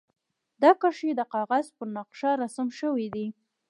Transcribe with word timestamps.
دا 0.61 0.71
کرښې 0.81 1.11
د 1.15 1.21
کاغذ 1.33 1.65
پر 1.77 1.87
نقشه 1.97 2.31
رسم 2.41 2.67
شوي 2.79 3.07
دي. 3.15 3.27